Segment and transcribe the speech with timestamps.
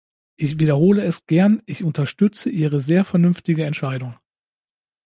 [0.35, 4.15] Ich wiederhole es gern, ich unterstütze Ihre sehr vernünftige Entscheidung.